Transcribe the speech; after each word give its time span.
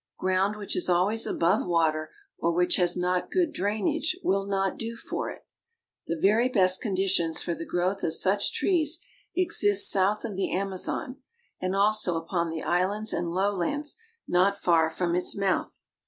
Ground 0.17 0.57
which 0.57 0.75
is 0.75 0.89
always 0.89 1.27
above 1.27 1.63
water, 1.67 2.09
or 2.39 2.51
which 2.51 2.77
has 2.77 2.97
not 2.97 3.29
good 3.29 3.53
drainage, 3.53 4.17
will 4.23 4.47
not 4.47 4.75
do 4.75 4.95
for 4.97 5.29
it. 5.29 5.45
The 6.07 6.17
very 6.19 6.49
best 6.49 6.81
conditions 6.81 7.43
for 7.43 7.53
the 7.53 7.67
growth 7.67 8.01
of 8.01 8.15
such 8.15 8.51
trees 8.51 8.99
exist 9.35 9.91
south 9.91 10.25
of 10.25 10.35
the 10.35 10.51
Amazon, 10.55 11.17
and 11.61 11.75
also 11.75 12.15
upon 12.17 12.49
the 12.49 12.63
islands 12.63 13.13
and 13.13 13.29
low 13.29 13.53
lands 13.53 13.95
not 14.27 14.55
far 14.57 14.89
from 14.89 15.13
its 15.13 15.37
mouth. 15.37 15.83